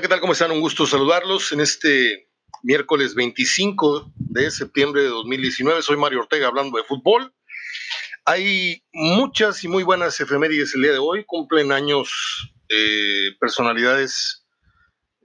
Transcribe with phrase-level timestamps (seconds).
[0.00, 0.20] ¿qué tal?
[0.20, 0.52] ¿Cómo están?
[0.52, 2.28] Un gusto saludarlos en este
[2.62, 5.82] miércoles 25 de septiembre de 2019.
[5.82, 7.34] Soy Mario Ortega hablando de fútbol.
[8.24, 11.24] Hay muchas y muy buenas efemérides el día de hoy.
[11.24, 14.46] Cumplen años eh, personalidades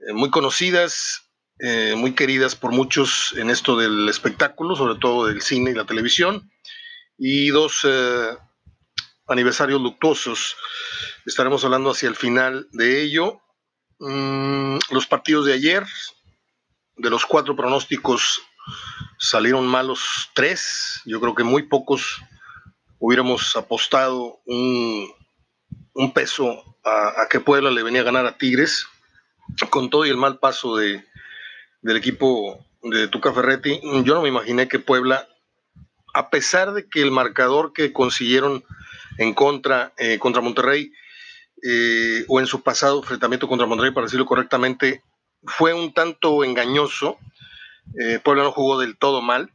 [0.08, 1.22] eh, muy conocidas,
[1.60, 5.86] eh, muy queridas por muchos en esto del espectáculo, sobre todo del cine y la
[5.86, 6.50] televisión.
[7.16, 7.86] Y dos
[9.28, 10.56] aniversarios luctuosos.
[11.26, 13.40] Estaremos hablando hacia el final de ello.
[13.98, 15.84] Mm, los partidos de ayer,
[16.96, 18.42] de los cuatro pronósticos,
[19.18, 21.00] salieron malos tres.
[21.04, 22.20] Yo creo que muy pocos
[22.98, 25.12] hubiéramos apostado un,
[26.12, 28.86] peso a, que Puebla le venía a ganar a Tigres,
[29.70, 31.04] con todo y el mal paso de,
[31.82, 33.80] del equipo de Tuca Ferretti.
[34.04, 35.28] Yo no me imaginé que Puebla,
[36.14, 38.64] a pesar de que el marcador que consiguieron
[39.18, 40.92] en contra, eh, contra Monterrey,
[41.66, 45.02] eh, o en su pasado enfrentamiento contra Monterrey, para decirlo correctamente,
[45.44, 47.16] fue un tanto engañoso.
[47.98, 49.50] Eh, Puebla no jugó del todo mal.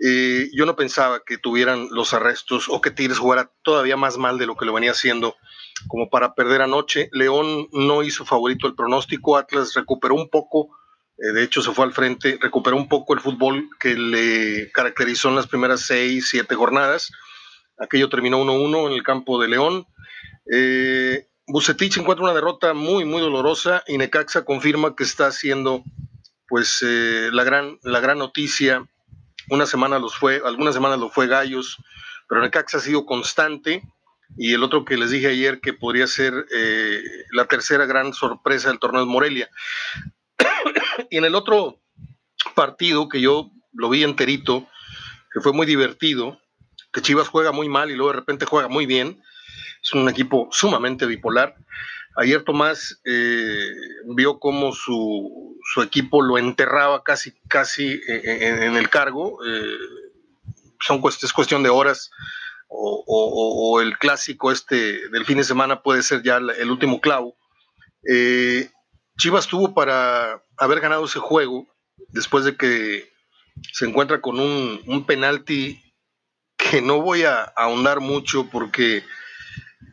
[0.00, 4.38] Eh, yo no pensaba que tuvieran los arrestos o que Tigres jugara todavía más mal
[4.38, 5.34] de lo que lo venía haciendo
[5.88, 7.08] como para perder anoche.
[7.12, 10.68] León no hizo favorito el pronóstico, Atlas recuperó un poco,
[11.16, 15.36] de hecho se fue al frente, recuperó un poco el fútbol que le caracterizó en
[15.36, 17.10] las primeras seis, siete jornadas.
[17.78, 19.86] Aquello terminó 1-1 en el campo de León.
[20.52, 25.84] Eh, Bucetich encuentra una derrota muy, muy dolorosa y Necaxa confirma que está haciendo
[26.48, 28.86] pues eh, la, gran, la gran noticia.
[29.48, 31.76] Una semana los fue, algunas semanas lo fue Gallos,
[32.28, 33.82] pero Necaxa ha sido constante.
[34.36, 37.00] Y el otro que les dije ayer que podría ser eh,
[37.30, 39.48] la tercera gran sorpresa del torneo de Morelia.
[41.10, 41.80] y en el otro
[42.56, 44.66] partido que yo lo vi enterito,
[45.32, 46.40] que fue muy divertido,
[46.92, 49.22] que Chivas juega muy mal y luego de repente juega muy bien,
[49.86, 51.54] es un equipo sumamente bipolar.
[52.16, 53.70] Ayer Tomás eh,
[54.06, 59.38] vio cómo su, equipo lo enterraba casi, casi eh, en, el cargo.
[59.46, 59.78] Eh,
[60.80, 62.10] son, es cuestión de horas.
[62.68, 67.36] O, el clásico este del fin de semana puede ser ya el último clavo.
[69.16, 71.68] Chivas tuvo para haber ganado ese juego
[72.08, 73.08] después de que
[73.72, 75.80] se encuentra con un, un penalti
[76.56, 79.04] que no voy a ahondar mucho porque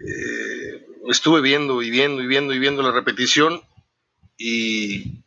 [0.06, 3.62] eh, estuve viendo y viendo y viendo y viendo la repetición
[4.38, 5.24] y,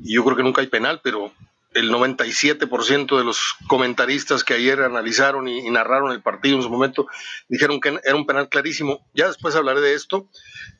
[0.00, 1.32] yo creo que nunca hay penal, pero
[1.74, 7.06] el 97% de los comentaristas que ayer analizaron y, narraron el partido en su momento
[7.48, 9.06] dijeron que era un penal clarísimo.
[9.14, 10.28] Ya después hablaré de esto.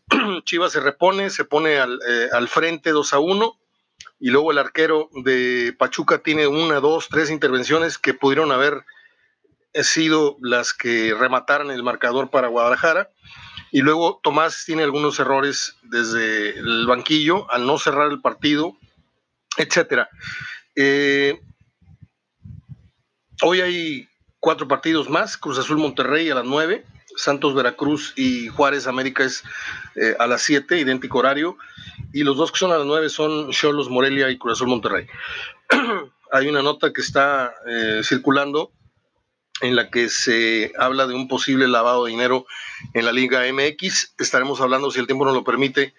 [0.44, 3.58] Chivas se repone, se pone al, eh, al, frente 2 a 1
[4.20, 8.84] y luego el arquero de Pachuca tiene una, dos, tres intervenciones que pudieron haber
[9.84, 13.10] sido las que remataran el marcador para Guadalajara.
[13.70, 18.76] Y luego Tomás tiene algunos errores desde el banquillo al no cerrar el partido,
[19.56, 20.08] etcétera.
[20.74, 21.38] Eh,
[23.42, 24.08] hoy hay
[24.40, 29.42] cuatro partidos más: Cruz Azul Monterrey a las nueve, Santos Veracruz y Juárez América es
[29.96, 31.58] eh, a las siete, idéntico horario.
[32.12, 35.06] Y los dos que son a las nueve son Cholos Morelia y Cruz Azul Monterrey.
[36.32, 38.72] hay una nota que está eh, circulando
[39.60, 42.46] en la que se habla de un posible lavado de dinero
[42.94, 44.14] en la Liga MX.
[44.18, 45.94] Estaremos hablando, si el tiempo nos lo permite,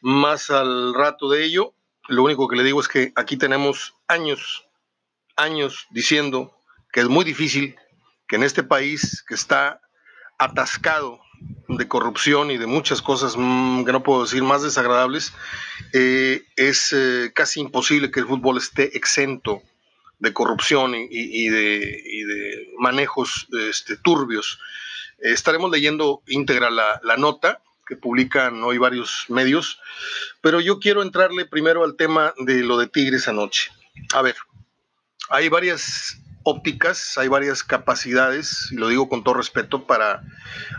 [0.00, 1.74] más al rato de ello.
[2.08, 4.66] Lo único que le digo es que aquí tenemos años,
[5.36, 6.54] años diciendo
[6.92, 7.76] que es muy difícil
[8.28, 9.80] que en este país que está
[10.38, 11.20] atascado
[11.68, 15.32] de corrupción y de muchas cosas mm, que no puedo decir más desagradables,
[15.92, 19.62] eh, es eh, casi imposible que el fútbol esté exento
[20.18, 24.58] de corrupción y, de, manejos este, turbios.
[25.18, 29.78] estaremos leyendo íntegra la, nota que publican hoy varios medios,
[30.40, 33.70] pero yo quiero entrarle primero al tema de lo de Tigres anoche.
[34.14, 34.36] A ver,
[35.28, 40.22] hay varias ópticas, hay varias capacidades, y lo digo con todo respeto, para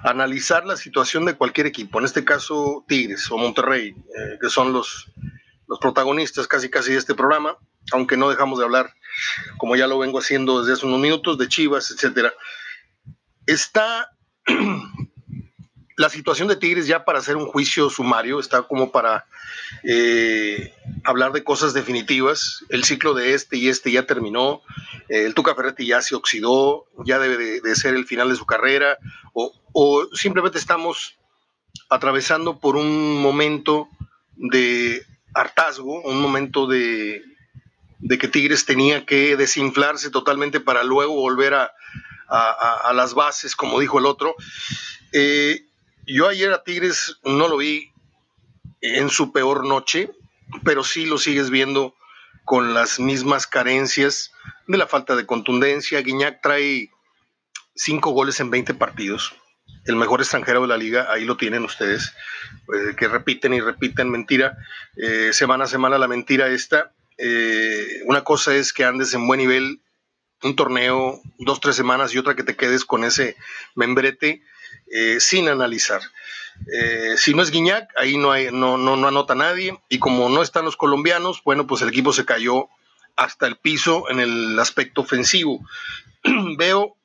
[0.04, 4.74] analizar la situación de cualquier equipo, en este caso Tigres o Monterrey, eh, que son
[4.74, 5.12] los,
[5.68, 7.58] los protagonistas casi casi de este programa,
[7.92, 8.94] aunque no dejamos de hablar
[9.58, 12.34] como ya lo vengo haciendo desde hace unos minutos, de Chivas, etcétera.
[13.46, 14.12] Está
[15.98, 19.26] la situación de Tigres ya para hacer un juicio sumario, está como para
[19.84, 20.74] eh,
[21.04, 22.64] hablar de cosas definitivas.
[22.70, 24.62] El ciclo de este y este ya terminó,
[25.10, 28.98] el Tuca Ferretti ya se oxidó, ya debe de, ser el final de su carrera,
[29.34, 31.18] o simplemente estamos
[31.90, 33.90] atravesando por un momento
[34.36, 37.22] de hartazgo, un momento de
[38.00, 41.72] de que Tigres tenía que desinflarse totalmente para luego volver a,
[42.94, 44.36] las bases, como dijo el otro.
[45.12, 45.66] Eh,
[46.08, 47.92] yo ayer a Tigres no lo vi
[48.82, 50.12] en su peor noche,
[50.64, 51.96] pero sí lo sigues viendo
[52.46, 54.32] con las mismas carencias
[54.68, 56.02] de la falta de contundencia.
[56.02, 56.90] Guiñac trae
[57.76, 59.34] cinco goles en 20 partidos.
[59.86, 62.14] El mejor extranjero de la liga, ahí lo tienen ustedes,
[62.74, 64.58] eh, que repiten y repiten mentira,
[64.96, 66.92] eh, semana a semana la mentira esta.
[67.18, 69.82] Eh, una cosa es que andes en buen nivel
[70.44, 73.36] un torneo, dos, tres semanas y otra que te quedes con ese
[73.74, 74.44] membrete
[75.18, 76.02] sin analizar.
[77.18, 79.80] si no es Guiñac, ahí no, no, no, no anota nadie.
[79.90, 82.70] Y como no están los colombianos, bueno, pues el equipo se cayó
[83.16, 85.66] hasta el piso en el aspecto ofensivo.
[86.58, 86.98] veo,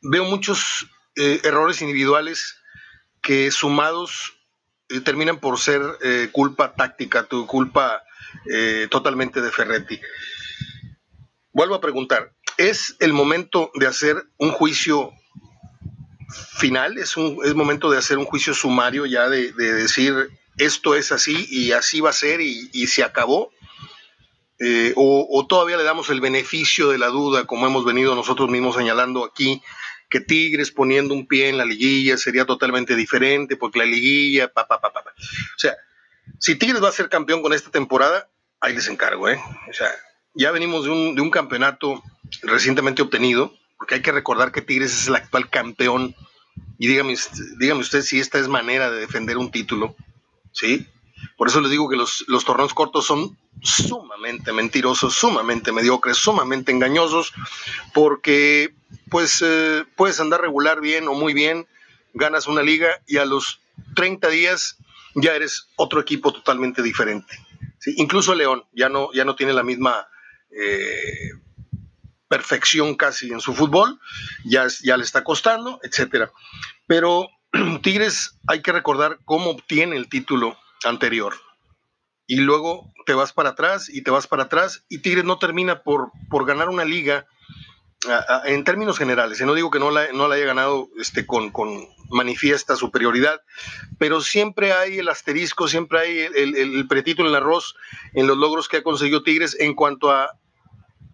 [0.00, 0.86] veo muchos
[1.16, 2.56] eh, errores individuales
[3.20, 4.38] que sumados
[4.88, 8.02] eh, terminan por ser eh, culpa táctica, tu culpa
[8.90, 10.00] totalmente de Ferretti.
[11.52, 15.12] Vuelvo a preguntar, ¿es el momento de hacer un juicio
[16.58, 16.98] final?
[16.98, 20.14] ¿Es, un, es momento de hacer un juicio sumario ya de, decir
[20.56, 23.50] esto es así y así va a ser y, y se acabó?
[24.60, 28.74] Eh, o, todavía le damos el beneficio de la duda, como hemos venido nosotros mismos
[28.74, 29.62] señalando aquí,
[30.10, 34.66] que Tigres poniendo un pie en la liguilla sería totalmente diferente, porque la liguilla, pa,
[34.66, 35.00] pa, pa, pa.
[35.00, 35.76] O sea,
[36.38, 38.28] si Tigres va a ser campeón con esta temporada,
[38.60, 39.40] ahí les encargo, ¿eh?
[39.68, 39.90] O sea,
[40.34, 42.02] ya venimos de un, de un campeonato
[42.42, 46.14] recientemente obtenido, porque hay que recordar que Tigres es el actual campeón.
[46.78, 47.16] Y dígame,
[47.58, 49.96] dígame usted si esta es manera de defender un título,
[50.52, 50.86] ¿sí?
[51.36, 56.72] Por eso les digo que los, los torneos cortos son sumamente mentirosos, sumamente mediocres, sumamente
[56.72, 57.32] engañosos,
[57.92, 58.74] porque
[59.10, 61.66] pues eh, puedes andar regular bien o muy bien,
[62.14, 63.60] ganas una liga y a los
[63.96, 64.76] 30 días
[65.14, 67.38] ya eres otro equipo totalmente diferente.
[67.96, 70.08] Incluso León ya no, ya no tiene la misma
[70.50, 71.30] eh,
[72.28, 73.98] perfección casi en su fútbol,
[74.44, 76.30] ya, ya le está costando, etcétera.
[76.86, 77.28] Pero
[77.82, 81.34] Tigres hay que recordar cómo obtiene el título anterior.
[82.26, 85.82] Y luego te vas para atrás y te vas para atrás y Tigres no termina
[85.82, 87.26] por, por ganar una liga
[88.44, 89.40] en términos generales.
[89.40, 93.42] Y no digo que no la, no la haya ganado este, con, con, manifiesta superioridad,
[93.98, 97.74] pero siempre hay el asterisco, siempre hay el, el, pretito en el arroz
[98.14, 100.30] en los logros que ha conseguido Tigres en cuanto a,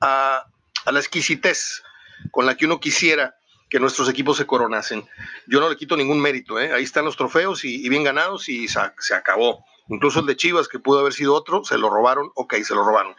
[0.00, 0.46] a,
[0.84, 1.82] a la exquisitez
[2.30, 3.34] con la que uno quisiera
[3.68, 5.04] que nuestros equipos se coronasen.
[5.48, 6.72] Yo no le quito ningún mérito, ¿eh?
[6.72, 9.64] ahí están los trofeos y, bien ganados y se, acabó.
[9.88, 12.84] Incluso el de Chivas, que pudo haber sido otro, se lo robaron, ok, se lo
[12.84, 13.16] robaron.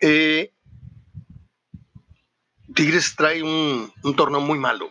[0.00, 0.54] Eh,
[2.80, 4.90] Tigres trae un, torneo muy malo,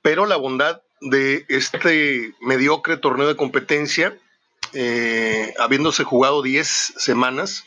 [0.00, 4.16] pero la bondad de este mediocre torneo de competencia,
[4.74, 7.64] eh, habiéndose jugado 10 semanas,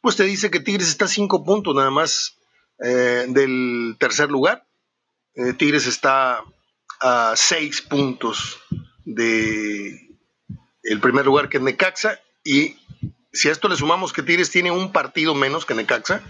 [0.00, 2.38] pues te dice que Tigres está a 5 puntos nada más
[2.76, 4.66] del tercer lugar.
[5.36, 6.42] Eh, Tigres está
[7.00, 8.58] a seis puntos
[9.04, 10.10] de
[10.82, 12.78] el primer lugar que es Necaxa y
[13.32, 16.22] si a esto le sumamos que Tigres tiene un partido menos que Necaxa,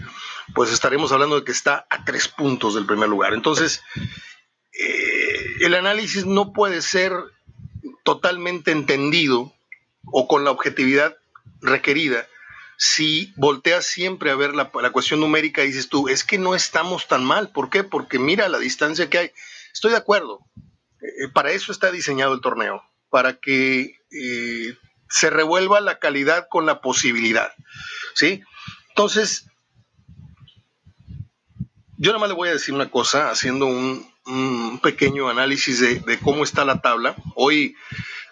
[0.55, 3.33] pues estaremos hablando de que está a tres puntos del primer lugar.
[3.33, 3.81] Entonces,
[4.73, 7.13] eh, el análisis no puede ser
[8.03, 9.53] totalmente entendido
[10.05, 11.17] o con la objetividad
[11.61, 12.27] requerida
[12.77, 17.07] si volteas siempre a ver la, cuestión numérica y dices tú, es que no estamos
[17.07, 17.49] tan mal.
[17.49, 17.83] ¿Por qué?
[17.83, 19.31] Porque mira la distancia que hay.
[19.71, 20.39] Estoy de acuerdo.
[21.01, 24.77] Eh, para eso está diseñado el torneo, para que eh,
[25.13, 27.53] se revuelva la calidad con la posibilidad.
[28.15, 28.41] ¿Sí?
[28.89, 29.45] Entonces,
[31.97, 34.11] yo nada más le voy a decir una cosa, haciendo un,
[34.81, 37.15] pequeño análisis de, cómo está la tabla.
[37.35, 37.75] Hoy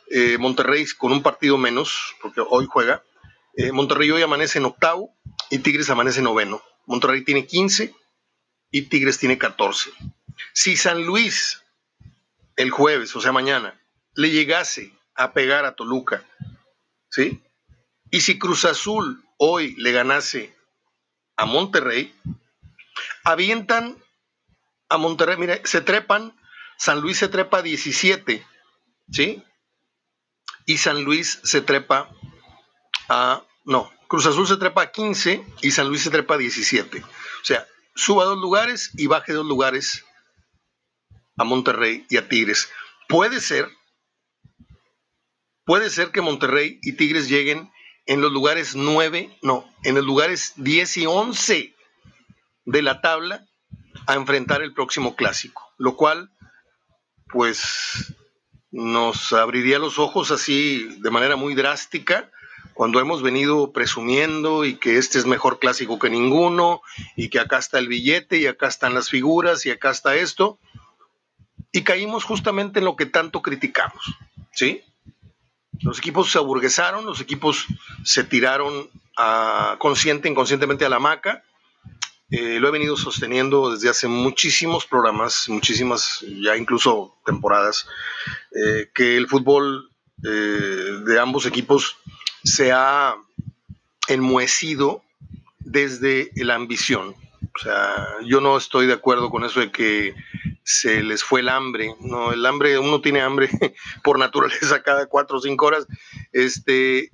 [0.10, 3.04] eh, Monterrey con un partido menos, porque hoy juega,
[3.56, 5.14] eh, Monterrey hoy amanece en octavo
[5.52, 6.64] y Tigres amanece en noveno.
[6.88, 7.94] Monterrey tiene 15
[8.72, 9.92] y Tigres tiene 14.
[10.54, 11.62] Si San Luis
[12.56, 13.80] el jueves, o sea, mañana,
[14.16, 16.24] le llegase a pegar a Toluca,
[17.12, 17.44] ¿sí?
[18.10, 20.56] Y si Cruz Azul hoy le ganase
[21.38, 22.16] a Monterrey,
[23.24, 24.04] avientan
[24.90, 26.36] a Monterrey, mire, se trepan,
[26.78, 28.44] San Luis se trepa a 17,
[29.12, 29.44] ¿sí?
[30.66, 32.10] Y San Luis se trepa
[33.66, 37.00] no, Cruz Azul se trepa a 15 y San Luis se trepa a 17.
[37.00, 37.06] O
[37.44, 40.06] sea, suba dos lugares y baje dos lugares
[41.38, 42.70] a Monterrey y a Tigres.
[43.08, 43.70] Puede ser,
[45.66, 47.72] puede ser que Monterrey y Tigres lleguen
[48.06, 51.76] en los lugares 9, no, en los lugares 10 y 11
[52.66, 53.46] de la tabla
[54.08, 56.32] a enfrentar el próximo clásico, lo cual
[57.28, 58.14] pues
[58.72, 62.32] nos abriría los ojos así de manera muy drástica
[62.74, 66.82] cuando hemos venido presumiendo y que este es mejor clásico que ninguno
[67.16, 70.58] y que acá está el billete y acá están las figuras y acá está esto,
[71.72, 74.04] y caímos justamente en lo que tanto criticamos,
[74.52, 74.82] ¿sí?
[75.82, 77.66] Los equipos se aburguesaron, los equipos
[78.04, 81.44] se tiraron a, consciente, inconscientemente a la maca.
[82.30, 87.88] Eh, lo he venido sosteniendo desde hace muchísimos programas, muchísimas, ya incluso temporadas,
[88.56, 89.92] eh, que el fútbol
[90.24, 90.28] eh,
[91.06, 91.98] de ambos equipos
[92.44, 93.16] se ha
[94.08, 95.04] enmohecido
[95.60, 97.16] desde la ambición.
[97.54, 100.16] O sea, yo no estoy de acuerdo con eso de que
[100.64, 101.96] se les fue el hambre.
[102.00, 103.50] No, el hambre, uno tiene hambre
[104.04, 105.86] por naturaleza cada cuatro o cinco horas.
[106.32, 107.12] Este,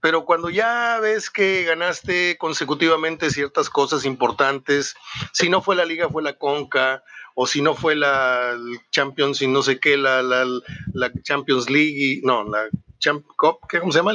[0.00, 4.94] pero cuando ya ves que ganaste consecutivamente ciertas cosas importantes,
[5.32, 7.02] si no fue la liga, fue la Conca,
[7.34, 8.56] o si no fue la
[8.90, 10.46] Champions y no sé qué, la, la,
[10.94, 14.14] la Champions League, no, la Champ ¿cómo se llama?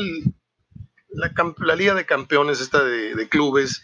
[1.10, 3.84] La, la, Liga de Campeones, esta de, de clubes,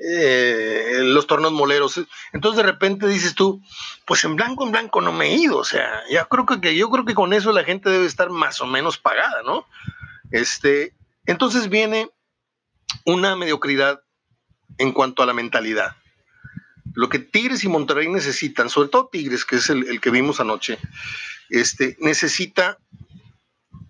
[0.00, 2.00] eh, los torneos moleros.
[2.32, 3.60] Entonces de repente dices tú,
[4.06, 5.58] pues en blanco, en blanco no me he ido.
[5.58, 8.60] O sea, ya creo que, yo creo que con eso la gente debe estar más
[8.60, 9.66] o menos pagada, ¿no?
[10.30, 10.94] Este,
[11.26, 12.10] entonces viene
[13.04, 14.02] una mediocridad
[14.78, 15.96] en cuanto a la mentalidad.
[16.94, 20.78] Lo que Tigres y Monterrey necesitan, sobre todo Tigres, que es el, que vimos anoche,
[21.50, 22.78] este, necesita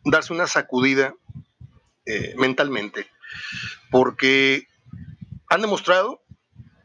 [0.05, 1.15] darse una sacudida
[2.07, 3.09] eh, mentalmente,
[3.91, 4.67] porque
[5.49, 6.23] han demostrado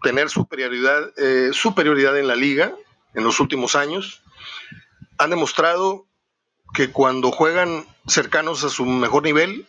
[0.01, 2.73] tener superioridad, eh, superioridad en la liga
[3.13, 4.21] en los últimos años.
[5.17, 6.07] Han demostrado
[6.73, 9.67] que cuando juegan cercanos a su mejor nivel,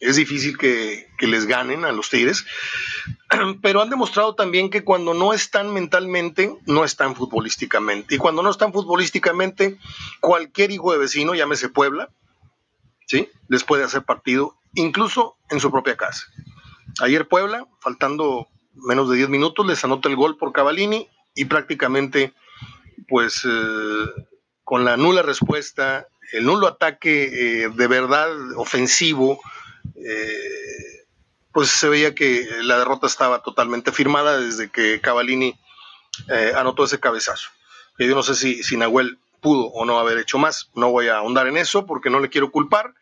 [0.00, 2.46] es difícil que, que, les ganen a los Tigres,
[3.62, 8.14] pero han demostrado también que cuando no están mentalmente, no están futbolísticamente.
[8.14, 9.78] Y cuando no están futbolísticamente,
[10.20, 12.10] cualquier hijo de vecino, llámese Puebla,
[13.06, 13.28] ¿sí?
[13.48, 16.24] les puede hacer partido, incluso en su propia casa.
[17.00, 22.32] Ayer Puebla, faltando menos de 10 minutos, les anota el gol por Cavalini y prácticamente,
[23.08, 24.24] pues, eh,
[24.64, 29.40] con la nula respuesta, el nulo ataque eh, de verdad ofensivo,
[29.96, 31.06] eh,
[31.52, 35.58] pues se veía que la derrota estaba totalmente firmada desde que Cavalini
[36.56, 37.48] anotó ese cabezazo.
[37.98, 41.18] Yo no sé si, si Nahuel pudo o no haber hecho más, no voy a
[41.18, 42.94] ahondar en eso porque no le quiero culpar,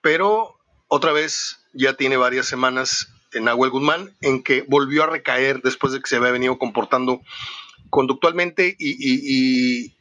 [0.00, 5.62] pero otra vez ya tiene varias semanas en Nahuel Guzmán, en que volvió a recaer
[5.62, 7.22] después de que se había venido comportando
[7.90, 9.94] conductualmente y,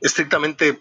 [0.00, 0.80] estrictamente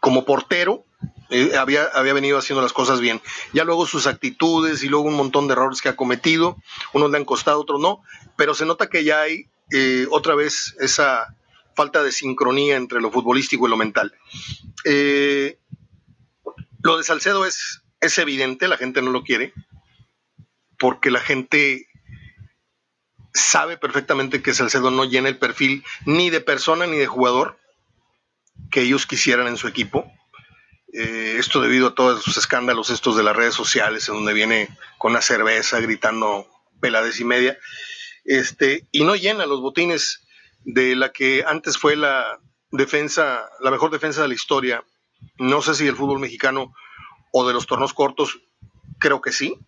[0.00, 0.84] como portero,
[1.30, 3.22] eh, había, había venido haciendo las cosas bien.
[3.52, 6.56] Ya luego sus actitudes y luego un montón de errores que ha cometido,
[6.92, 8.02] unos le han costado, otros no,
[8.36, 11.36] pero se nota que ya hay eh, otra vez esa
[11.74, 14.12] falta de sincronía entre lo futbolístico y lo mental.
[14.84, 15.58] Eh,
[16.82, 19.54] lo de Salcedo es, es evidente, la gente no lo quiere,
[20.78, 21.86] porque la gente
[23.32, 27.58] sabe perfectamente que Salcedo no llena el perfil ni de persona ni de jugador
[28.70, 30.12] que ellos quisieran en su equipo.
[30.92, 34.68] Eh, esto debido a todos sus escándalos estos de las redes sociales, en donde viene
[34.98, 36.46] con la cerveza gritando
[36.80, 37.56] pelades y media,
[38.24, 40.26] este, y no llena los botines
[40.64, 42.40] de la que antes fue la
[42.72, 44.84] defensa, la mejor defensa de la historia.
[45.38, 46.74] No sé si del fútbol mexicano
[47.32, 48.40] o de los tornos cortos,
[48.98, 49.58] creo que sí,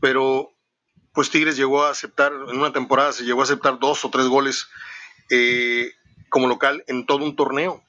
[0.00, 0.52] pero
[1.12, 4.26] pues Tigres llegó a aceptar, en una temporada se llegó a aceptar dos o tres
[4.26, 4.66] goles
[5.30, 5.92] eh,
[6.28, 7.82] como local en todo un torneo.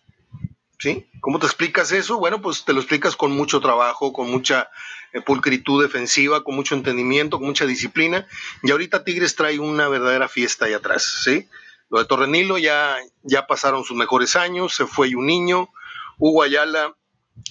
[0.80, 1.10] ¿Sí?
[1.22, 2.18] ¿Cómo te explicas eso?
[2.18, 4.70] Bueno, pues te lo explicas con mucho trabajo, con mucha
[5.14, 8.28] eh, pulcritud defensiva, con mucho entendimiento, con mucha disciplina.
[8.64, 11.48] Y ahorita Tigres trae una verdadera fiesta ahí atrás, ¿sí?
[11.90, 15.70] Lo de Torrenilo ya, ya pasaron sus mejores años, se fue un niño.
[16.18, 16.94] Hugo Ayala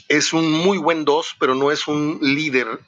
[0.08, 2.80] es un muy buen dos, pero no es un líder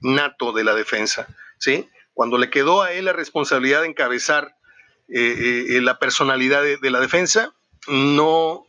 [0.00, 1.28] nato de la defensa,
[1.58, 1.88] ¿sí?
[2.14, 4.56] cuando le quedó a él la responsabilidad de encabezar
[5.08, 7.54] eh, eh, la personalidad de, la defensa,
[7.88, 8.66] no,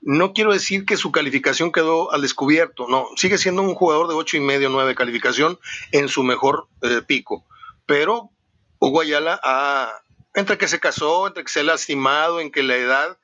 [0.00, 4.14] no quiero decir que su calificación quedó al descubierto, no, sigue siendo un jugador de
[4.14, 5.58] ocho y medio, nueve de calificación
[5.92, 7.44] en su mejor eh, pico,
[7.86, 8.30] pero
[8.78, 10.02] Hugo Ayala,
[10.34, 13.18] entre que se casó, entre que se ha lastimado, en que la edad,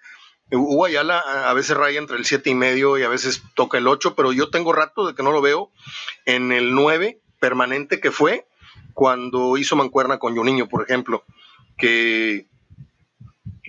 [0.50, 4.15] Hugo a, veces raya entre el siete y medio y a veces toca el ocho,
[4.15, 5.73] pero yo tengo rato de que no lo veo
[6.25, 8.47] en el nueve permanente que fue
[8.95, 11.25] cuando hizo mancuerna con Juninho, por ejemplo,
[11.76, 12.47] que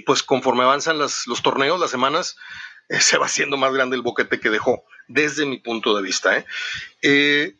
[0.05, 2.37] pues conforme avanzan los torneos, las semanas,
[2.89, 6.37] eh, se va haciendo más grande el boquete que dejó, desde mi punto de vista.
[6.37, 6.45] ¿eh?
[7.01, 7.55] Eh,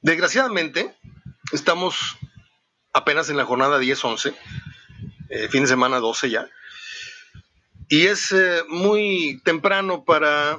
[0.00, 0.94] desgraciadamente,
[1.52, 2.16] estamos
[2.92, 4.34] apenas en la jornada 10-11,
[5.50, 6.48] fin de semana 12 ya,
[7.88, 8.34] y es
[8.68, 10.58] muy temprano para,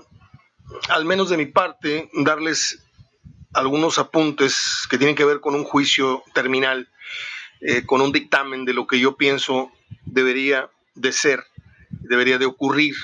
[0.90, 2.84] al menos de mi parte, darles
[3.54, 6.90] algunos apuntes que tienen que ver con un juicio terminal,
[7.62, 9.72] eh, con un dictamen de lo que yo pienso
[10.04, 11.44] debería de ser,
[11.90, 12.96] debería de ocurrir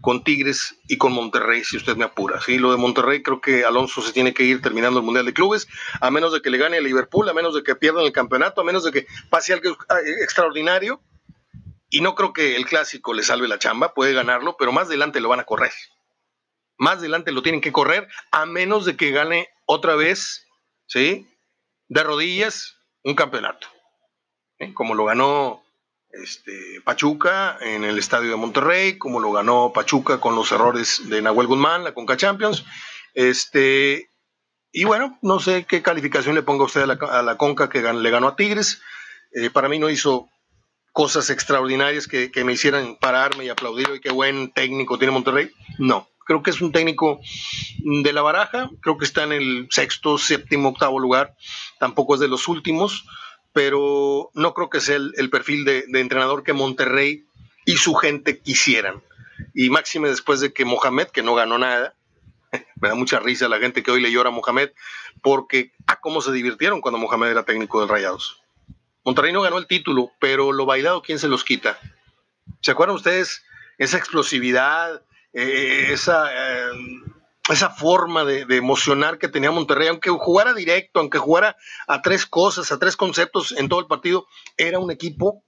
[0.00, 2.40] con Tigres y con Monterrey, si usted me apura.
[2.40, 2.58] ¿sí?
[2.58, 5.66] Lo de Monterrey, creo que Alonso se tiene que ir terminando el Mundial de Clubes,
[6.00, 8.60] a menos de que le gane a Liverpool, a menos de que pierdan el campeonato,
[8.60, 9.76] a menos de que pase algo
[10.22, 11.02] extraordinario.
[11.90, 15.20] Y no creo que el clásico le salve la chamba, puede ganarlo, pero más adelante
[15.20, 15.72] lo van a correr.
[16.76, 20.46] Más adelante lo tienen que correr, a menos de que gane otra vez,
[20.86, 21.26] ¿sí?
[21.88, 23.68] De rodillas, un campeonato.
[24.74, 25.62] Como lo ganó
[26.10, 31.22] este, Pachuca en el estadio de Monterrey, como lo ganó Pachuca con los errores de
[31.22, 32.64] Nahuel Guzmán, la Conca Champions.
[33.14, 34.10] Este,
[34.72, 38.28] y bueno, no sé qué calificación le ponga usted a la, Conca que le ganó
[38.28, 38.82] a Tigres.
[39.32, 40.28] Eh, para mí no hizo
[40.92, 45.50] cosas extraordinarias que, me hicieran pararme y aplaudir y qué buen técnico tiene Monterrey.
[45.78, 47.20] No, creo que es un técnico
[47.78, 51.36] de la baraja, creo que está en el sexto, séptimo, octavo lugar,
[51.78, 53.04] tampoco es de los últimos
[53.58, 57.26] pero no creo que sea el, perfil de, entrenador que Monterrey
[57.64, 59.02] y su gente quisieran.
[59.52, 61.96] Y máxime después de que Mohamed, que no ganó nada,
[62.80, 64.70] me da mucha risa la gente que hoy le llora a Mohamed,
[65.22, 68.40] porque a ah, cómo se divirtieron cuando Mohamed era técnico del Rayados.
[69.04, 71.78] Monterrey no ganó el título, pero lo bailado, ¿quién se los quita?
[72.60, 73.44] ¿Se acuerdan ustedes
[73.78, 75.02] esa explosividad,
[75.32, 76.30] eh, esa...
[76.32, 76.70] Eh,
[77.48, 82.70] esa forma de, emocionar que tenía Monterrey, aunque jugara directo, aunque jugara a tres cosas,
[82.70, 84.26] a tres conceptos en todo el partido,
[84.56, 85.44] era un equipo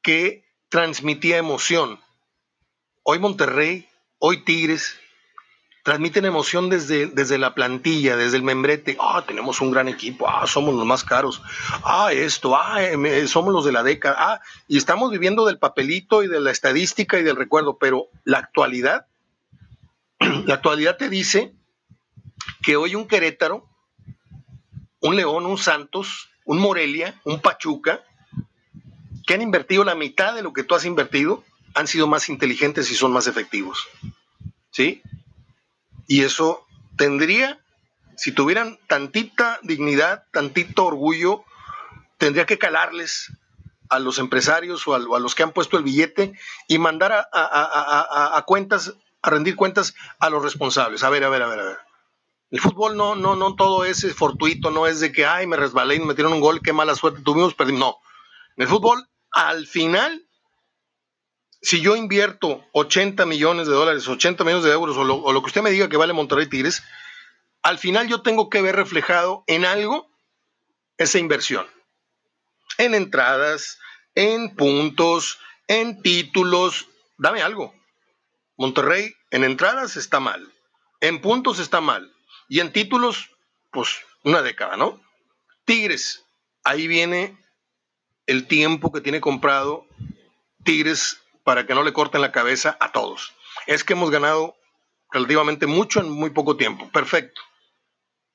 [0.00, 2.00] que transmitía emoción.
[3.02, 5.00] Hoy Monterrey, hoy Tigres,
[5.82, 8.96] transmiten emoción desde, desde la plantilla, desde el membrete.
[9.00, 11.42] Ah, tenemos un gran equipo, ah, somos los más caros,
[11.84, 12.78] ah, esto, ah,
[13.26, 17.18] somos los de la década, ah, y estamos viviendo del papelito y de la estadística
[17.18, 19.06] y del recuerdo, pero la actualidad
[20.46, 21.52] la actualidad te dice
[22.62, 23.68] que hoy un Querétaro,
[25.00, 28.02] un León, un Santos, un Morelia, un Pachuca,
[29.26, 32.90] que han invertido la mitad de lo que tú has invertido, han sido más inteligentes
[32.90, 33.88] y son más efectivos.
[34.70, 35.02] ¿Sí?
[36.12, 36.66] Y eso
[36.98, 37.58] tendría,
[38.18, 41.42] si tuvieran tantita dignidad, tantito orgullo,
[42.18, 43.32] tendría que calarles
[43.88, 48.42] a los empresarios o a, los que han puesto el billete y mandar a, a
[48.42, 51.02] cuentas a rendir cuentas a los responsables.
[51.02, 51.78] A ver, a ver, a ver, a ver.
[52.50, 55.94] El fútbol no, no, no todo es fortuito, no es de que, ay, me resbalé
[55.94, 57.80] y me metieron un gol, qué mala suerte tuvimos, perdimos.
[57.80, 57.96] No.
[58.58, 60.26] En el fútbol, al final,
[61.62, 65.40] si yo invierto 80 millones de dólares, 80 millones de euros, o lo, o lo
[65.40, 66.82] que usted me diga que vale Monterrey Tigres,
[67.62, 70.10] al final yo tengo que ver reflejado en algo
[70.98, 71.66] esa inversión.
[72.78, 73.78] En entradas,
[74.16, 77.72] en puntos, en títulos, dame algo.
[78.56, 80.52] Monterrey en entradas está mal,
[81.00, 82.12] en puntos está mal
[82.48, 83.30] y en títulos,
[83.70, 85.00] pues una década, ¿no?
[85.64, 86.24] Tigres,
[86.64, 87.38] ahí viene
[88.26, 89.86] el tiempo que tiene comprado
[90.64, 93.34] Tigres para que no le corten la cabeza a todos.
[93.66, 94.56] Es que hemos ganado
[95.10, 96.88] relativamente mucho en muy poco tiempo.
[96.90, 97.40] Perfecto.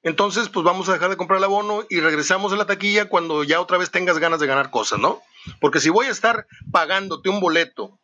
[0.03, 3.43] Entonces, pues vamos a dejar de comprar el abono y regresamos a la taquilla cuando
[3.43, 5.21] ya otra vez tengas ganas de ganar cosas, ¿no?
[5.59, 7.99] Porque si voy a estar pagándote un boleto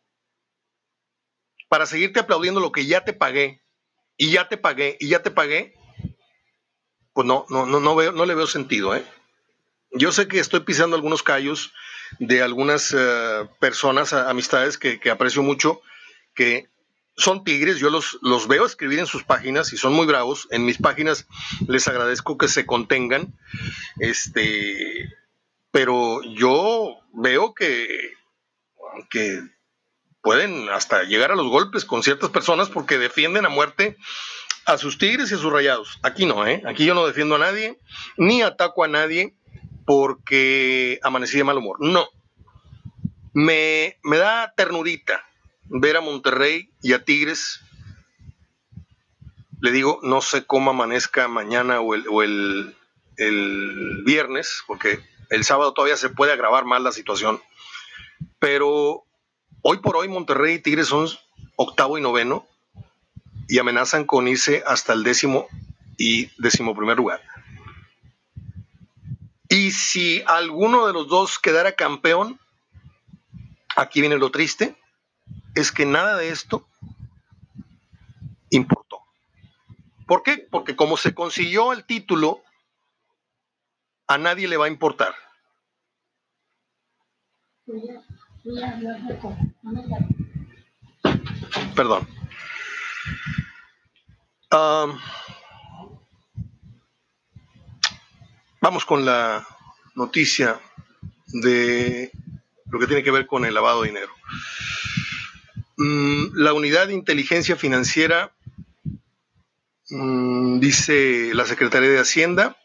[1.70, 3.62] para seguirte aplaudiendo lo que ya te pagué
[4.18, 5.76] y ya te pagué y ya te pagué,
[7.14, 8.96] pues no, no, no, no, veo, no le veo sentido.
[8.96, 9.06] ¿eh?
[9.92, 11.74] Yo sé que estoy pisando algunos callos
[12.20, 15.82] de algunas eh, personas, amistades que, aprecio mucho,
[16.34, 16.70] que
[17.16, 20.48] son tigres, yo los, los veo escribir en sus páginas y son muy bravos.
[20.52, 21.28] En mis páginas
[21.68, 23.34] les agradezco que se contengan,
[24.00, 25.14] este,
[25.72, 28.14] pero yo veo que,
[29.10, 29.42] que
[30.22, 33.98] pueden hasta llegar a los golpes con ciertas personas porque defienden a muerte
[34.66, 36.00] a sus tigres y a sus rayados.
[36.02, 36.64] Aquí no, ¿eh?
[36.66, 37.78] Aquí yo no defiendo a nadie,
[38.18, 39.36] ni ataco a nadie
[39.86, 41.78] porque amanecí de mal humor.
[41.80, 42.08] No.
[43.34, 45.26] Me, me da ternurita
[45.66, 47.62] ver a Monterrey y a Tigres.
[49.62, 52.76] Le digo, no sé cómo amanezca mañana o el, o el,
[53.18, 57.42] el viernes, porque el sábado todavía se puede agravar más la situación.
[58.40, 59.06] Pero
[59.66, 61.08] Hoy por hoy Monterrey y Tigres son
[61.56, 62.46] octavo y noveno
[63.48, 65.48] y amenazan con irse hasta el décimo
[65.98, 67.22] y décimo primer lugar.
[69.54, 72.40] Y si alguno de los dos quedara campeón,
[73.76, 74.76] aquí viene lo triste,
[75.54, 76.68] es que nada de esto
[78.50, 79.02] importó.
[80.08, 80.48] ¿Por qué?
[80.50, 82.42] Porque como se consiguió el título,
[84.08, 85.14] a nadie le va a importar.
[91.76, 92.08] Perdón.
[98.64, 99.46] Vamos con la
[99.94, 100.58] noticia
[101.28, 102.14] de
[102.72, 104.14] lo que tiene que ver con el lavado de dinero.
[105.76, 108.32] Mm, la unidad de inteligencia financiera,
[109.90, 112.56] mm, dice la Secretaría de Hacienda,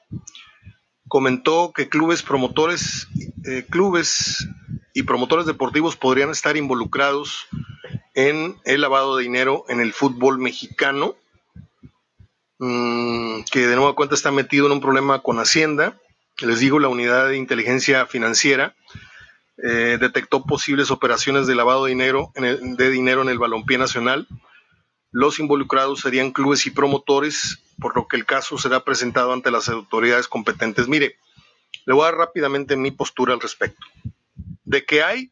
[1.08, 3.08] comentó que clubes promotores,
[3.44, 4.46] eh, clubes
[4.94, 7.48] y promotores deportivos podrían estar involucrados
[8.14, 11.16] en el lavado de dinero en el fútbol mexicano,
[12.58, 15.98] mm, que de nueva cuenta está metido en un problema con Hacienda.
[16.40, 18.74] Les digo, la unidad de inteligencia financiera
[19.60, 23.76] eh, detectó posibles operaciones de lavado de dinero, en el, de dinero en el balompié
[23.76, 24.28] nacional.
[25.10, 29.68] Los involucrados serían clubes y promotores, por lo que el caso será presentado ante las
[29.68, 30.86] autoridades competentes.
[30.86, 31.16] Mire,
[31.86, 33.84] le voy a dar rápidamente mi postura al respecto.
[34.64, 35.30] De que hay,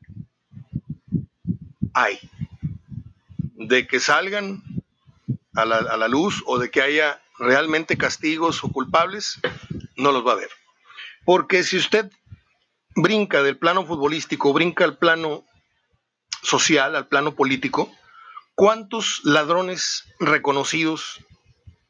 [1.94, 2.18] hay.
[3.54, 4.62] De que salgan
[5.56, 9.40] a la, a luz o de que haya realmente castigos o culpables,
[9.96, 10.50] no los va a haber.
[11.24, 12.10] Porque si usted
[12.94, 15.44] brinca del plano futbolístico, brinca al plano
[16.42, 17.92] social, al plano político,
[18.54, 21.26] ¿cuántos ladrones reconocidos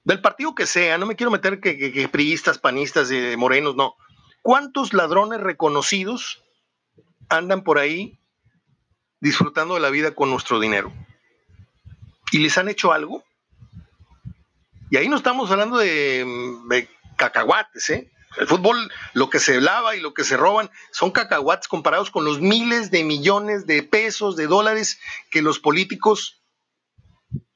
[0.07, 3.97] del partido que sea, no me quiero meter que, que, priistas, panistas, eh, morenos, no,
[4.41, 6.45] ¿cuántos ladrones reconocidos
[7.29, 8.17] andan por ahí
[9.19, 10.93] disfrutando de la vida con nuestro dinero?
[12.31, 13.25] ¿Y les han hecho algo?
[14.91, 16.25] Y ahí no estamos hablando de,
[16.69, 18.13] de cacahuates, ¿eh?
[18.37, 22.25] El fútbol, lo que se lava y lo que se roban son cacahuates comparados con
[22.25, 26.43] los miles de millones de pesos, de dólares que los políticos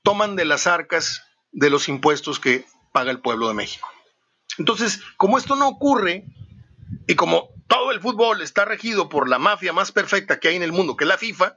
[0.03, 3.89] toman de las arcas de los impuestos que paga el pueblo de México.
[4.57, 6.25] Entonces, como esto no ocurre
[7.07, 10.63] y como todo el fútbol está regido por la mafia más perfecta que hay en
[10.63, 11.57] el mundo, que es la FIFA,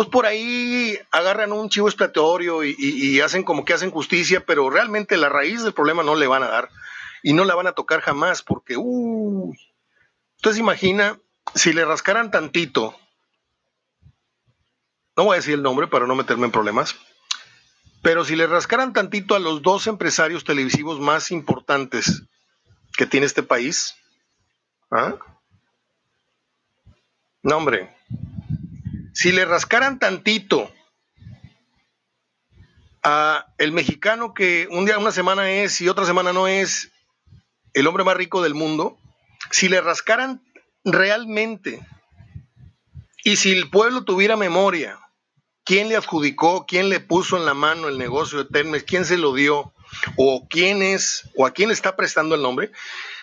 [0.00, 5.18] pues por ahí agarran un chivo expiatorio y, hacen como que hacen justicia, pero realmente
[5.18, 6.70] la raíz del problema no le van a dar
[7.22, 9.58] y no la van a tocar jamás porque, uy,
[10.36, 11.20] usted se imagina
[11.54, 12.98] si le rascaran tantito,
[15.18, 16.96] no voy a decir el nombre para no meterme en problemas,
[18.00, 22.22] pero si le rascaran tantito a los dos empresarios televisivos más importantes
[22.96, 23.96] que tiene este país,
[24.90, 25.16] ¿ah?
[27.42, 27.60] No,
[29.12, 30.72] si le rascaran tantito
[33.02, 36.90] a el mexicano que un día, una semana es y otra semana no es,
[37.72, 38.98] el hombre más rico del mundo,
[39.50, 40.42] si le rascaran
[40.84, 41.86] realmente
[43.24, 44.98] y si el pueblo tuviera memoria,
[45.64, 49.18] quién le adjudicó, quién le puso en la mano el negocio de Termes, quién se
[49.18, 49.72] lo dio,
[50.16, 52.70] o quién es, o a quién le está prestando el nombre.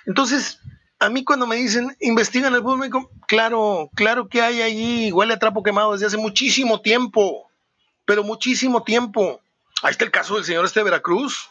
[0.05, 0.59] Entonces,
[0.99, 5.39] a mí cuando me dicen, investigan el público, claro, claro que hay allí, huele a
[5.39, 7.49] trapo quemado desde hace muchísimo tiempo,
[8.05, 9.41] pero muchísimo tiempo.
[9.83, 11.49] Ahí está el caso del señor este de Veracruz.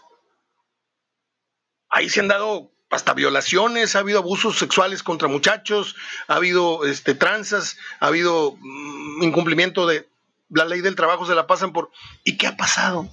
[1.89, 5.95] Ahí se han dado hasta violaciones, ha habido abusos sexuales contra muchachos,
[6.27, 10.09] ha habido este, tranzas, ha habido mm, incumplimiento de
[10.49, 11.91] la ley del trabajo, se la pasan por...
[12.25, 13.09] ¿Y qué ha pasado?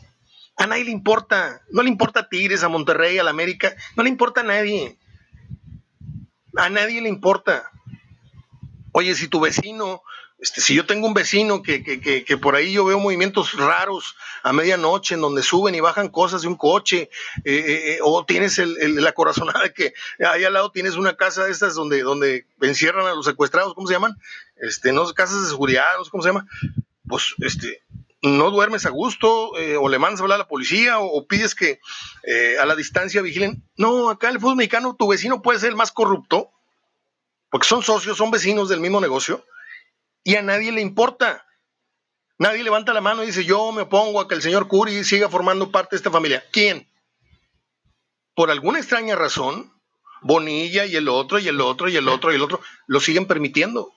[0.57, 4.03] A nadie le importa, no le importa a Tigres, a Monterrey, a la América, no
[4.03, 4.97] le importa a nadie.
[6.55, 7.69] A nadie le importa.
[8.91, 10.03] Oye, si tu vecino
[10.43, 14.17] este, si yo tengo un vecino que, que, que, por ahí yo veo movimientos raros
[14.43, 17.09] a medianoche en donde suben y bajan cosas de un coche,
[17.45, 20.95] eh, eh, eh o tienes el, el, la corazonada de que ahí al lado tienes
[20.95, 24.17] una casa de estas donde, donde encierran a los secuestrados, ¿cómo se llaman?
[24.57, 26.45] Este, no casas de seguridad, no sé cómo se llama.
[27.07, 27.81] Pues este,
[28.23, 31.53] no duermes a gusto, eh, o le mandas a hablar a la policía, o, pides
[31.53, 31.81] que
[32.23, 33.67] eh, a la distancia vigilen.
[33.75, 36.51] No, acá en el fútbol mexicano tu vecino puede ser el más corrupto,
[37.49, 39.45] porque son socios, son vecinos del mismo negocio
[40.23, 41.45] y a nadie le importa.
[42.39, 45.29] Nadie levanta la mano y dice, yo me opongo a que el señor Curi siga
[45.29, 46.43] formando parte de esta familia.
[46.51, 46.89] ¿Quién?
[48.35, 49.71] Por alguna extraña razón,
[50.21, 53.27] Bonilla y el otro y el otro y el otro y el otro lo siguen
[53.27, 53.91] permitiendo.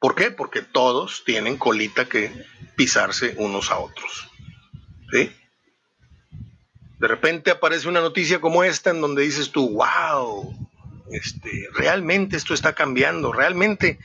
[0.00, 0.32] ¿Por qué?
[0.32, 2.44] Porque todos tienen colita que
[2.76, 4.28] pisarse unos a otros.
[5.12, 5.32] ¿Sí?
[6.98, 10.54] De repente aparece una noticia como esta en donde dices tú, wow,
[11.10, 13.98] este, realmente esto está cambiando, realmente.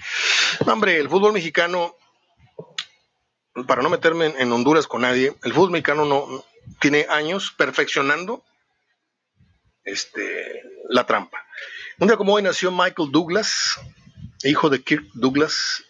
[0.66, 1.96] Hombre, el fútbol mexicano,
[3.68, 6.46] para no meterme en, Honduras con nadie, el fútbol mexicano no
[6.80, 8.44] tiene años perfeccionando
[9.84, 11.46] este, la trampa.
[12.00, 13.80] Un día como hoy nació Michael Douglas,
[14.44, 15.84] hijo de Kirk Douglas,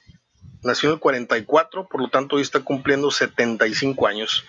[0.63, 4.45] nació en el 44, por lo tanto hoy está cumpliendo 75 años.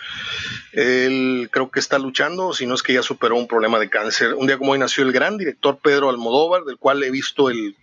[0.73, 4.35] Él creo que está luchando, si no es que ya superó un problema de cáncer.
[4.35, 7.77] Un día como hoy nació el gran director Pedro Almodóvar, del cual he visto el,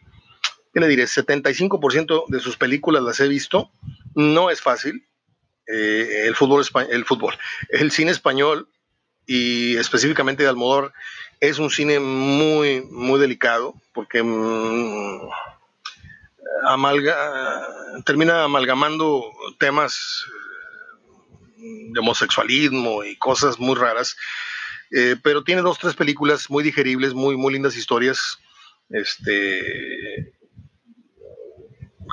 [0.74, 1.04] ¿qué le diré?
[1.06, 3.70] 75% de sus películas las he visto.
[4.14, 5.06] No es fácil.
[5.68, 7.38] Eh, el fútbol, el fútbol,
[7.70, 8.70] el cine español
[9.26, 10.94] y específicamente de Almodóvar
[11.42, 14.24] es un cine muy, muy delicado porque...
[14.24, 15.30] Mmm,
[16.66, 17.68] amalga,
[18.06, 19.24] termina amalgamando
[19.60, 20.26] temas
[21.58, 24.16] de homosexualismo y cosas muy raras.
[24.92, 28.40] Eh, pero tiene dos, tres películas muy digeribles, muy, muy lindas historias.
[28.90, 30.34] Este,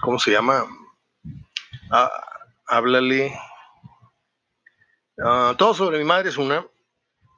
[0.02, 0.66] ¿cómo se llama?
[1.90, 2.10] Ah,
[2.66, 3.32] háblale.
[5.24, 6.66] Ah, todo sobre mi madre es una.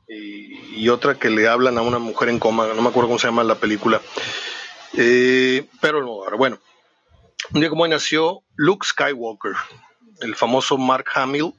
[0.08, 3.26] Y, otra que le hablan a una mujer en coma, no me acuerdo cómo se
[3.26, 4.00] llama la película.
[4.96, 6.60] Eh, pero bueno,
[7.52, 9.52] un día como hoy nació Luke Skywalker,
[10.20, 11.54] el famoso Mark Hamill,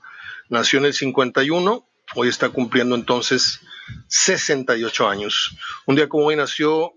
[0.49, 3.61] nació en el 51, hoy está cumpliendo entonces
[4.07, 5.55] 68 años.
[5.85, 6.93] Un día como hoy nació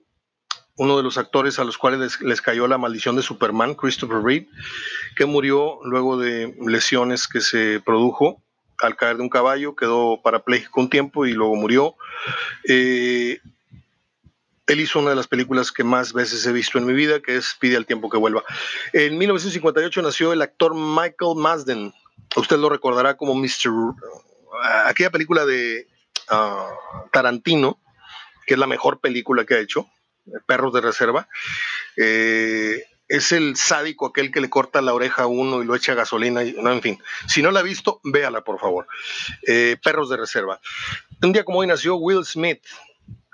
[0.76, 4.48] uno de los actores a los cuales les, cayó la maldición de Superman, Christopher Reeve,
[5.14, 8.42] que murió luego de lesiones que se produjo
[8.80, 11.96] al caer de un caballo, quedó parapléjico un tiempo y luego murió.
[12.66, 13.40] Eh,
[14.70, 17.36] él hizo una de las películas que más veces he visto en mi vida, que
[17.36, 18.44] es Pide al tiempo que vuelva.
[18.92, 21.92] En 1958 nació el actor Michael Masden.
[22.36, 23.94] Usted lo recordará como Mr.
[24.86, 25.88] Aquella película de
[26.28, 26.68] ah,
[27.12, 27.80] Tarantino,
[28.46, 29.88] que es la mejor película que ha hecho,
[30.46, 31.28] Perros de Reserva.
[31.96, 35.94] Eh, es el sádico aquel que le corta la oreja a uno y lo echa
[35.94, 36.44] gasolina.
[36.44, 38.86] Y, no, en fin, si no la ha visto, véala, por favor.
[39.48, 40.60] Eh, Perros de Reserva.
[41.20, 42.62] Un día como hoy nació Will Smith.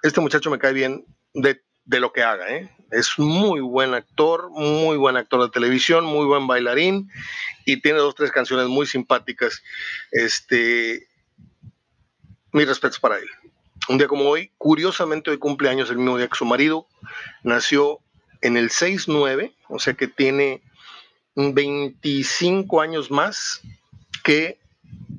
[0.02, 1.04] Este muchacho me cae bien
[1.36, 1.60] de,
[2.00, 2.48] lo que haga.
[2.48, 2.68] ¿eh?
[2.90, 7.10] Es muy buen actor, muy buen actor de televisión, muy buen bailarín
[7.64, 9.62] y tiene dos, tres canciones muy simpáticas.
[10.10, 11.06] Este,
[12.52, 13.28] mis respetos para él.
[13.88, 16.88] Un día como hoy, curiosamente hoy cumpleaños el mismo día que su marido,
[17.44, 18.00] nació
[18.40, 20.62] en el 6-9, o sea que tiene
[21.36, 23.60] 25 años más
[24.24, 24.58] que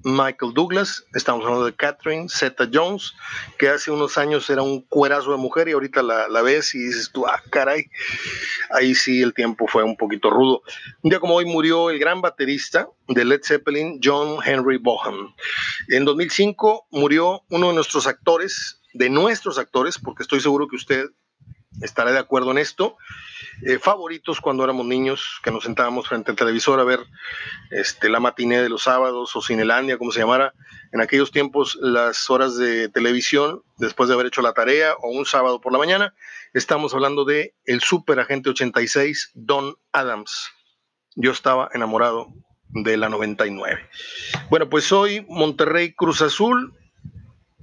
[0.03, 3.13] Michael Douglas, estamos hablando de Catherine Zeta Jones,
[3.57, 6.79] que hace unos años era un cuerazo de mujer y ahorita la, la, ves y
[6.79, 7.85] dices tú, ah, caray,
[8.71, 10.61] ahí sí el tiempo fue un poquito rudo.
[11.01, 15.33] Un día como hoy murió el gran baterista de Led Zeppelin, John Henry Boham.
[15.89, 21.07] En 2005 murió uno de nuestros actores, de nuestros actores, porque estoy seguro que usted
[21.81, 22.97] estará de acuerdo en esto.
[23.65, 26.99] Eh, favoritos cuando éramos niños, que nos sentábamos frente al televisor a ver
[27.71, 30.53] este, la matiné de los sábados o Cinelandia, como se llamara.
[30.91, 35.25] En aquellos tiempos, las horas de televisión, después de haber hecho la tarea o un
[35.25, 36.13] sábado por la mañana,
[36.53, 40.49] estamos hablando de el super agente 86, Don Adams.
[41.15, 42.27] Yo estaba enamorado
[42.69, 43.89] de la 99.
[44.49, 46.77] Bueno, pues hoy Monterrey Cruz Azul,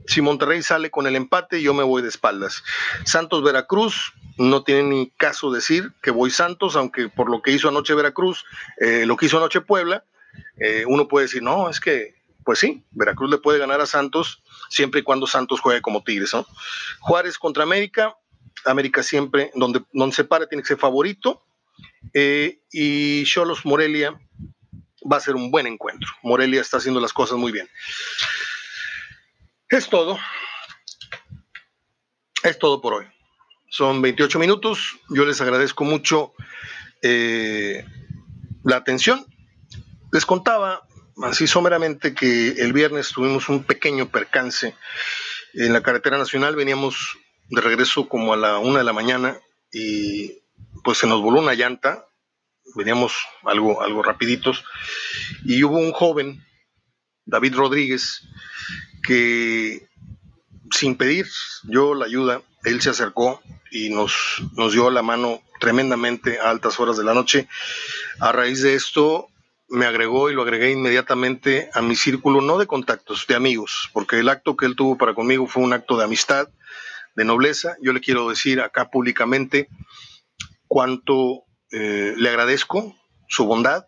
[0.06, 2.62] si Monterrey sale con el empate, yo me voy de espaldas.
[3.04, 7.68] Santos Veracruz, no tiene ni caso decir que voy Santos, aunque por lo que hizo
[7.68, 8.44] anoche Veracruz,
[8.80, 10.04] eh, lo que hizo anoche Puebla,
[10.58, 12.14] eh, uno puede decir, no, es que,
[12.44, 16.34] pues sí, Veracruz le puede ganar a Santos siempre y cuando Santos juegue como Tigres,
[16.34, 16.46] ¿no?
[17.00, 18.16] Juárez contra América,
[18.64, 21.42] América siempre, donde, donde se pare, tiene que ser favorito.
[22.12, 24.18] Eh, y Cholos Morelia
[25.10, 26.08] va a ser un buen encuentro.
[26.22, 27.68] Morelia está haciendo las cosas muy bien.
[29.74, 30.16] Es todo.
[32.44, 33.06] Es todo por hoy.
[33.68, 35.00] Son 28 minutos.
[35.08, 36.32] Yo les agradezco mucho
[37.02, 37.84] eh,
[38.62, 39.26] la atención.
[40.12, 40.86] Les contaba
[41.24, 44.76] así someramente que el viernes tuvimos un pequeño percance
[45.54, 46.54] en la carretera nacional.
[46.54, 49.40] Veníamos de regreso como a la una de la mañana
[49.72, 50.44] y
[50.84, 52.06] pues se nos voló una llanta.
[52.76, 54.62] Veníamos algo, algo rapiditos
[55.44, 56.46] y hubo un joven,
[57.24, 58.22] David Rodríguez,
[59.06, 59.86] que
[60.70, 61.26] sin pedir
[61.64, 63.40] yo la ayuda, él se acercó
[63.70, 67.48] y nos, nos dio la mano tremendamente a altas horas de la noche.
[68.20, 69.28] A raíz de esto
[69.68, 74.18] me agregó y lo agregué inmediatamente a mi círculo, no de contactos, de amigos, porque
[74.18, 76.48] el acto que él tuvo para conmigo fue un acto de amistad,
[77.16, 77.76] de nobleza.
[77.82, 79.68] Yo le quiero decir acá públicamente
[80.66, 82.96] cuánto eh, le agradezco
[83.28, 83.86] su bondad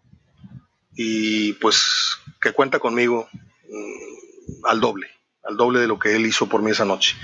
[0.94, 3.28] y pues que cuenta conmigo
[3.68, 4.25] mm,
[4.64, 7.16] al doble al doble de lo que él hizo por mí esa noche.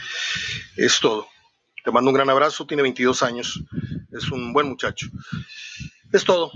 [0.76, 1.28] Es todo.
[1.84, 3.60] Te mando un gran abrazo, tiene 22 años,
[4.12, 5.08] es un buen muchacho.
[6.12, 6.52] Es todo.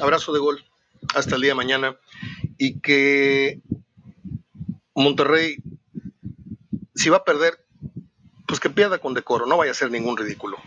[0.00, 0.64] Abrazo de gol.
[1.14, 1.96] Hasta el día de mañana.
[2.56, 3.60] Y que
[4.94, 5.56] Monterrey,
[6.94, 7.64] si va a perder,
[8.46, 10.58] pues que pierda con decoro, no vaya a ser ningún ridículo.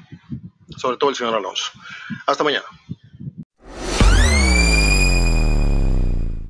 [0.75, 1.71] Sobre todo el señor Alonso.
[2.25, 2.65] Hasta mañana.